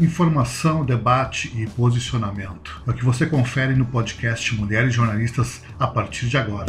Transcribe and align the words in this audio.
Informação, 0.00 0.84
debate 0.84 1.52
e 1.60 1.66
posicionamento. 1.66 2.80
É 2.86 2.90
o 2.90 2.94
que 2.94 3.04
você 3.04 3.26
confere 3.26 3.74
no 3.74 3.84
podcast 3.84 4.54
Mulheres 4.54 4.94
Jornalistas 4.94 5.60
a 5.76 5.88
partir 5.88 6.28
de 6.28 6.38
agora. 6.38 6.66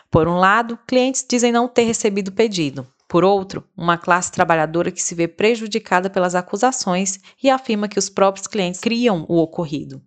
Por 0.09 0.27
um 0.27 0.37
lado, 0.37 0.77
clientes 0.87 1.25
dizem 1.27 1.51
não 1.51 1.67
ter 1.67 1.83
recebido 1.83 2.29
o 2.29 2.33
pedido. 2.33 2.87
Por 3.07 3.23
outro, 3.23 3.63
uma 3.77 3.97
classe 3.97 4.31
trabalhadora 4.31 4.91
que 4.91 5.01
se 5.01 5.13
vê 5.13 5.27
prejudicada 5.27 6.09
pelas 6.09 6.33
acusações 6.33 7.19
e 7.43 7.49
afirma 7.49 7.87
que 7.87 7.99
os 7.99 8.09
próprios 8.09 8.47
clientes 8.47 8.79
criam 8.79 9.25
o 9.29 9.37
ocorrido. 9.37 10.01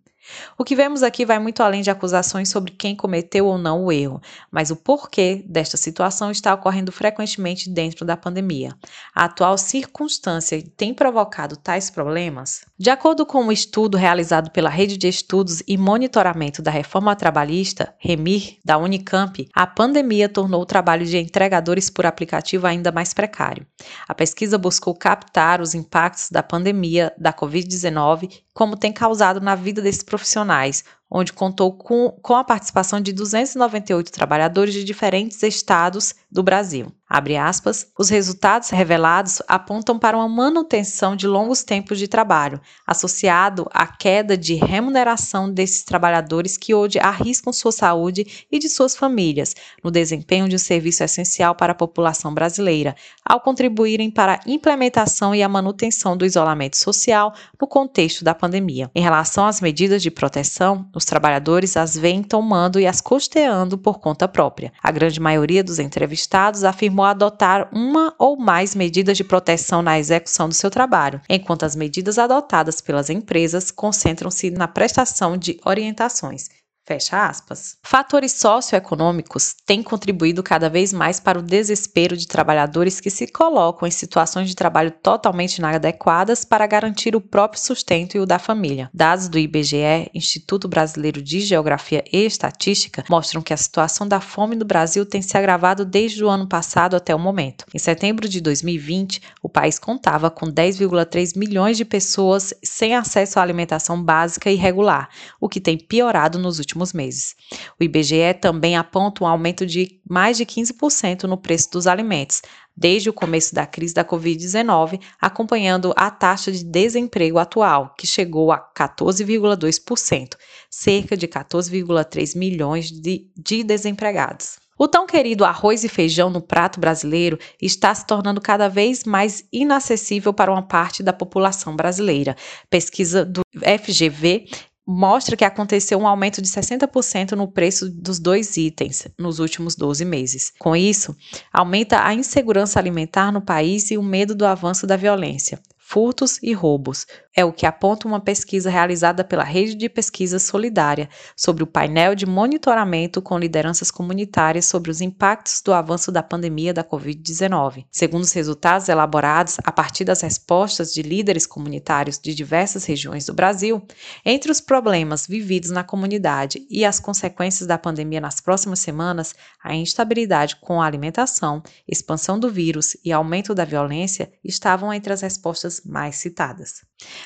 O 0.59 0.65
que 0.65 0.77
vemos 0.77 1.03
aqui 1.03 1.25
vai 1.25 1.39
muito 1.39 1.63
além 1.63 1.83
de 1.83 1.91
acusações 1.91 2.49
sobre 2.49 2.73
quem 2.73 2.97
cometeu 2.97 3.47
ou 3.47 3.59
não 3.59 3.85
o 3.85 3.93
erro, 3.93 4.21
mas 4.51 4.71
o 4.71 4.77
porquê 4.77 5.45
desta 5.47 5.77
situação 5.77 6.31
está 6.31 6.53
ocorrendo 6.55 6.91
frequentemente 6.91 7.69
dentro 7.69 8.05
da 8.05 8.17
pandemia. 8.17 8.75
A 9.15 9.25
atual 9.25 9.57
circunstância 9.59 10.63
tem 10.77 10.95
provocado 10.95 11.57
tais 11.57 11.91
problemas? 11.91 12.61
De 12.79 12.91
acordo 12.91 13.25
com 13.25 13.45
um 13.45 13.53
estudo 13.53 13.97
realizado 13.97 14.51
pela 14.51 14.69
Rede 14.69 14.97
de 14.97 15.09
Estudos 15.09 15.63
e 15.67 15.77
Monitoramento 15.77 16.63
da 16.63 16.71
Reforma 16.71 17.17
Trabalhista, 17.17 17.95
REMIR, 17.99 18.59
da 18.65 18.79
Unicamp, 18.79 19.49
a 19.55 19.67
pandemia 19.67 20.29
tornou 20.29 20.63
o 20.63 20.67
trabalho 20.67 21.07
de 21.07 21.19
entregadores 21.19 21.89
por 21.91 22.07
aplicativo 22.07 22.67
ainda 22.67 22.93
mais 22.93 23.15
precário. 23.15 23.67
A 24.09 24.15
pesquisa 24.15 24.59
buscou 24.59 24.95
captar 24.95 25.61
os 25.61 25.75
impactos 25.75 26.31
da 26.31 26.43
pandemia 26.43 27.13
da 27.19 27.33
Covid-19 27.33 28.47
como 28.57 28.75
tem 28.75 28.91
causado 28.91 29.39
na 29.39 29.55
vida 29.55 29.83
desses 29.83 30.03
profissionais, 30.17 30.85
onde 31.11 31.33
contou 31.33 31.73
com, 31.73 32.11
com 32.23 32.35
a 32.35 32.45
participação 32.45 33.01
de 33.01 33.13
298 33.13 34.11
trabalhadores 34.11 34.75
de 34.75 34.85
diferentes 34.85 35.43
estados 35.43 36.15
do 36.31 36.43
Brasil. 36.43 36.93
Aspas, 37.09 37.87
os 37.97 38.09
resultados 38.09 38.71
revelados 38.71 39.41
apontam 39.47 39.97
para 39.97 40.17
uma 40.17 40.29
manutenção 40.29 41.15
de 41.15 41.27
longos 41.27 41.63
tempos 41.63 42.01
de 42.01 42.09
trabalho, 42.09 42.61
associado 42.85 43.69
à 43.73 43.87
queda 43.87 44.37
de 44.37 44.55
remuneração 44.55 45.49
desses 45.51 45.85
trabalhadores 45.85 46.57
que 46.57 46.75
hoje 46.75 46.99
arriscam 46.99 47.53
sua 47.53 47.71
saúde 47.71 48.47
e 48.51 48.59
de 48.59 48.69
suas 48.69 48.97
famílias 48.97 49.55
no 49.85 49.91
desempenho 49.91 50.49
de 50.49 50.57
um 50.57 50.59
serviço 50.59 51.05
essencial 51.05 51.55
para 51.55 51.73
a 51.73 51.77
população 51.77 52.35
brasileira, 52.35 52.97
ao 53.25 53.41
contribuírem 53.41 54.11
para 54.11 54.35
a 54.35 54.41
implementação 54.45 55.33
e 55.33 55.45
a 55.45 55.49
manutenção 55.49 56.17
do 56.17 56.27
isolamento 56.27 56.77
social 56.77 57.33
no 57.61 57.69
contexto 57.69 58.25
da 58.25 58.35
pandemia. 58.35 58.91
Em 58.93 59.01
relação 59.01 59.47
às 59.47 59.61
medidas 59.61 60.03
de 60.03 60.11
proteção, 60.11 60.89
os 60.97 61.05
trabalhadores 61.05 61.77
as 61.77 61.95
vêm 61.95 62.23
tomando 62.23 62.81
e 62.81 62.87
as 62.87 63.03
custeando 63.03 63.77
por 63.77 63.99
conta 63.99 64.27
própria. 64.27 64.73
A 64.83 64.91
grande 64.91 65.21
maioria 65.21 65.63
dos 65.63 65.79
entrevistados 65.79 66.65
afirmou 66.65 67.05
adotar 67.05 67.69
uma 67.71 68.15
ou 68.19 68.39
mais 68.39 68.75
medidas 68.75 69.19
de 69.19 69.23
proteção 69.23 69.83
na 69.83 69.99
execução 69.99 70.49
do 70.49 70.55
seu 70.55 70.71
trabalho, 70.71 71.21
enquanto 71.29 71.65
as 71.65 71.77
medidas 71.77 72.19
adotadas 72.19 72.81
pelas 72.81 73.11
empresas 73.11 73.71
concentram-se 73.71 74.51
na 74.51 74.67
prestação 74.67 75.37
de 75.37 75.61
orientações, 75.67 76.49
Fecha 76.87 77.27
aspas. 77.27 77.77
Fatores 77.83 78.31
socioeconômicos 78.35 79.57
têm 79.67 79.83
contribuído 79.83 80.41
cada 80.41 80.71
vez 80.71 80.93
mais 80.93 81.19
para 81.19 81.37
o 81.37 81.43
desespero 81.43 82.17
de 82.17 82.29
trabalhadores 82.29 83.01
que 83.01 83.11
se 83.11 83.27
colocam 83.27 83.89
em 83.89 83.91
situações 83.91 84.49
de 84.49 84.55
trabalho 84.55 84.93
totalmente 84.93 85.57
inadequadas 85.57 86.45
para 86.45 86.65
garantir 86.65 87.17
o 87.17 87.21
próprio 87.21 87.61
sustento 87.61 88.17
e 88.17 88.21
o 88.21 88.27
da 88.27 88.39
família. 88.39 88.89
Dados 88.95 89.29
do 89.29 89.37
IBGE, 89.37 90.09
Instituto 90.15 90.69
Brasileiro 90.69 91.21
de 91.21 91.41
Geografia 91.41 92.05
e 92.13 92.25
Estatística, 92.25 93.03
mostram 93.11 93.43
que 93.43 93.53
a 93.53 93.57
situação 93.57 94.07
da 94.07 94.21
fome 94.21 94.55
no 94.55 94.65
Brasil 94.65 95.05
tem 95.05 95.21
se 95.21 95.37
agravado 95.37 95.85
desde 95.85 96.25
o 96.25 96.29
ano 96.29 96.49
passado 96.49 96.95
até 96.95 97.13
o 97.13 97.19
momento. 97.19 97.65
Em 97.75 97.81
setembro 97.81 98.29
de 98.29 98.41
2020, 98.41 99.21
o 99.43 99.49
país 99.49 99.77
contava 99.77 100.31
com 100.31 100.47
10,3 100.47 101.37
milhões 101.37 101.77
de 101.77 101.85
pessoas 101.85 102.55
sem 102.63 102.95
acesso 102.95 103.41
à 103.41 103.43
alimentação 103.43 104.01
básica 104.01 104.49
e 104.49 104.55
regular, 104.55 105.09
o 105.41 105.49
que 105.49 105.61
tem 105.61 105.77
piorado 105.77 106.39
nos 106.39 106.61
últimos 106.61 106.76
últimos 106.77 106.93
meses. 106.93 107.35
O 107.81 107.85
IBGE 107.85 108.35
também 108.41 108.77
aponta 108.77 109.25
um 109.25 109.27
aumento 109.27 109.65
de 109.67 110.01
mais 110.09 110.37
de 110.37 110.45
15% 110.45 111.25
no 111.25 111.39
preço 111.39 111.71
dos 111.73 111.87
alimentos, 111.87 112.43
desde 112.77 113.09
o 113.09 113.13
começo 113.13 113.55
da 113.55 113.67
crise 113.67 113.95
da 113.95 114.05
Covid-19, 114.05 115.01
acompanhando 115.21 115.93
a 115.97 116.11
taxa 116.11 116.53
de 116.53 116.63
desemprego 116.63 117.39
atual, 117.39 117.95
que 117.99 118.07
chegou 118.07 118.53
a 118.53 118.59
14,2%, 118.77 120.35
cerca 120.71 121.17
de 121.17 121.27
14,3 121.27 122.37
milhões 122.37 122.91
de, 122.91 123.27
de 123.37 123.65
desempregados. 123.65 124.59
O 124.79 124.87
tão 124.87 125.07
querido 125.07 125.43
arroz 125.43 125.85
e 125.85 125.89
feijão 125.89 126.29
no 126.29 126.43
prato 126.43 126.79
brasileiro 126.79 127.39
está 127.61 127.95
se 127.95 128.07
tornando 128.07 128.43
cada 128.43 128.69
vez 128.69 129.05
mais 129.05 129.43
inacessível 129.51 130.35
para 130.35 130.53
uma 130.53 130.61
parte 130.61 131.03
da 131.03 131.15
população 131.15 131.75
brasileira. 131.75 132.37
Pesquisa 132.69 133.25
do 133.25 133.41
FGV 133.55 134.47
mostra 134.87 135.37
que 135.37 135.45
aconteceu 135.45 135.99
um 135.99 136.07
aumento 136.07 136.41
de 136.41 136.49
60% 136.49 137.33
no 137.33 137.49
preço 137.49 137.91
dos 137.91 138.19
dois 138.19 138.57
itens 138.57 139.09
nos 139.19 139.41
últimos 139.41 139.75
12 139.75 140.05
meses. 140.05 140.53
Com 140.59 140.77
isso, 140.77 141.17
aumenta 141.53 142.07
a 142.07 142.15
insegurança 142.15 142.79
alimentar 142.79 143.33
no 143.33 143.41
país 143.41 143.91
e 143.91 143.99
o 143.99 144.03
medo 144.03 144.35
do 144.35 144.47
avanço 144.47 144.87
da 144.87 144.97
violência 144.97 145.59
furtos 145.89 146.43
e 146.43 146.53
roubos. 146.53 147.07
É 147.35 147.45
o 147.45 147.53
que 147.53 147.65
aponta 147.65 148.09
uma 148.09 148.19
pesquisa 148.19 148.69
realizada 148.69 149.23
pela 149.23 149.45
Rede 149.45 149.77
de 149.77 149.89
Pesquisa 149.89 150.39
Solidária 150.41 151.09
sobre 151.37 151.63
o 151.63 151.67
painel 151.67 152.15
de 152.15 152.27
monitoramento 152.27 153.23
com 153.23 153.39
lideranças 153.39 153.91
comunitárias 153.91 154.67
sobre 154.67 154.91
os 154.91 155.01
impactos 155.01 155.61
do 155.63 155.73
avanço 155.73 156.11
da 156.11 156.25
pandemia 156.25 156.75
da 156.75 156.83
Covid-19. 156.83 157.85
Segundo 157.93 158.23
os 158.23 158.33
resultados 158.33 158.89
elaborados 158.89 159.59
a 159.63 159.71
partir 159.71 160.03
das 160.03 160.23
respostas 160.23 160.93
de 160.93 161.03
líderes 161.03 161.47
comunitários 161.47 162.19
de 162.19 162.35
diversas 162.35 162.85
regiões 162.85 163.27
do 163.27 163.35
Brasil, 163.35 163.81
entre 164.25 164.51
os 164.51 164.61
problemas 164.61 165.27
vividos 165.27 165.71
na 165.71 165.85
comunidade 165.85 166.67
e 166.69 166.85
as 166.85 166.99
consequências 166.99 167.67
da 167.67 167.79
pandemia 167.79 168.21
nas 168.21 168.41
próximas 168.41 168.81
semanas, 168.81 169.35
a 169.63 169.75
instabilidade 169.75 170.57
com 170.57 170.83
a 170.83 170.87
alimentação, 170.87 171.63
expansão 171.87 172.41
do 172.41 172.51
vírus 172.51 172.97
e 173.05 173.13
aumento 173.13 173.55
da 173.55 173.65
violência 173.65 174.33
estavam 174.43 174.93
entre 174.93 175.13
as 175.13 175.21
respostas 175.21 175.77
mais 175.87 176.17
citadas. 176.17 176.85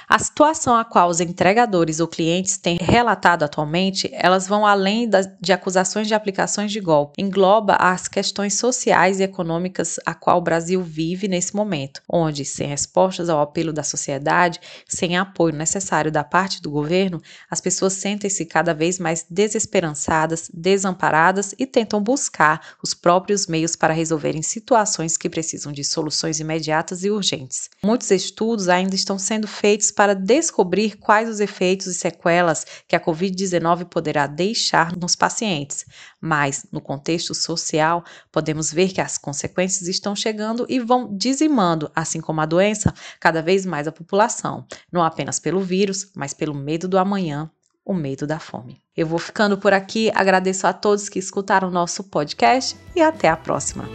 A 0.09 0.19
situação 0.19 0.75
a 0.75 0.85
qual 0.85 1.09
os 1.09 1.21
entregadores 1.21 2.01
ou 2.01 2.09
clientes 2.09 2.59
têm 2.59 2.77
relatado 2.81 3.45
atualmente, 3.45 4.11
elas 4.13 4.49
vão 4.49 4.67
além 4.67 5.09
de 5.41 5.53
acusações 5.53 6.09
de 6.09 6.15
aplicações 6.15 6.73
de 6.73 6.81
golpe. 6.81 7.23
Engloba 7.23 7.75
as 7.75 8.09
questões 8.09 8.55
sociais 8.55 9.21
e 9.21 9.23
econômicas 9.23 10.01
a 10.05 10.13
qual 10.13 10.39
o 10.39 10.43
Brasil 10.43 10.83
vive 10.83 11.29
nesse 11.29 11.55
momento, 11.55 12.03
onde, 12.09 12.45
sem 12.45 12.67
respostas 12.67 13.29
ao 13.29 13.41
apelo 13.41 13.73
da 13.73 13.85
sociedade, 13.85 14.61
sem 14.89 15.17
apoio 15.17 15.55
necessário 15.55 16.11
da 16.11 16.25
parte 16.25 16.61
do 16.61 16.71
governo, 16.71 17.23
as 17.49 17.61
pessoas 17.61 17.93
sentem-se 17.93 18.45
cada 18.45 18.75
vez 18.75 18.99
mais 18.99 19.25
desesperançadas, 19.31 20.51
desamparadas 20.53 21.55
e 21.57 21.65
tentam 21.65 22.03
buscar 22.03 22.75
os 22.83 22.93
próprios 22.93 23.47
meios 23.47 23.77
para 23.77 23.95
resolverem 23.95 24.43
situações 24.43 25.17
que 25.17 25.31
precisam 25.31 25.71
de 25.71 25.85
soluções 25.85 26.41
imediatas 26.41 27.05
e 27.05 27.11
urgentes. 27.11 27.71
Muitos 27.85 28.11
estudos 28.11 28.40
ainda 28.69 28.95
estão 28.95 29.19
sendo 29.19 29.47
feitos 29.47 29.91
para 29.91 30.15
descobrir 30.15 30.97
quais 30.97 31.29
os 31.29 31.41
efeitos 31.41 31.87
e 31.87 31.95
sequelas 31.95 32.67
que 32.87 32.97
a 32.97 33.01
Covid-19 33.01 33.85
poderá 33.87 34.27
deixar 34.27 34.97
nos 34.97 35.15
pacientes, 35.15 35.85
mas 36.21 36.67
no 36.73 36.81
contexto 36.81 37.35
social, 37.35 38.05
podemos 38.33 38.73
ver 38.73 38.93
que 38.93 39.01
as 39.01 39.19
consequências 39.19 39.89
estão 39.89 40.15
chegando 40.15 40.67
e 40.69 40.79
vão 40.79 41.17
dizimando, 41.17 41.91
assim 41.95 42.21
como 42.21 42.41
a 42.41 42.47
doença, 42.47 42.95
cada 43.19 43.43
vez 43.43 43.67
mais 43.67 43.87
a 43.87 43.93
população, 43.93 44.67
não 44.91 45.03
apenas 45.03 45.39
pelo 45.39 45.61
vírus, 45.61 46.11
mas 46.15 46.33
pelo 46.33 46.55
medo 46.55 46.89
do 46.89 46.99
amanhã 46.99 47.51
o 47.85 47.95
medo 47.95 48.27
da 48.27 48.39
fome. 48.39 48.81
Eu 48.97 49.07
vou 49.07 49.19
ficando 49.19 49.59
por 49.59 49.73
aqui, 49.73 50.11
agradeço 50.15 50.67
a 50.67 50.73
todos 50.73 51.09
que 51.09 51.19
escutaram 51.19 51.71
nosso 51.71 52.05
podcast 52.05 52.77
e 52.95 53.01
até 53.01 53.29
a 53.29 53.37
próxima. 53.37 53.89